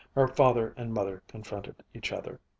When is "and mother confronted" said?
0.77-1.75